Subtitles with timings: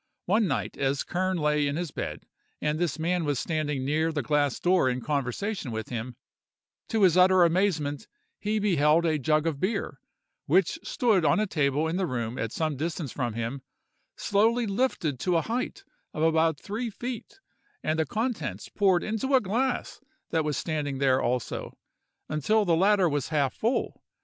[0.25, 2.25] One night as Kern lay in his bed,
[2.59, 6.15] and this man was standing near the glass door in conversation with him,
[6.89, 8.07] to his utter amazement
[8.39, 9.99] he beheld a jug of beer,
[10.47, 13.61] which stood on a table in the room at some distance from him,
[14.15, 15.83] slowly lifted to a height
[16.15, 17.39] of about three feet,
[17.83, 21.77] and the contents poured into a glass that was standing there also,
[22.27, 24.01] until the latter was half full.